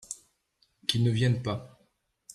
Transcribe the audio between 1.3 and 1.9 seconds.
pas.